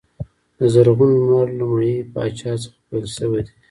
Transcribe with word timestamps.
د 0.57 0.59
زرغون 0.73 1.11
لمر 1.19 1.47
لومړي 1.59 1.93
پاچا 2.13 2.51
څخه 2.63 2.79
پیل 2.87 3.05
شوی 3.15 3.41
دی. 3.45 3.53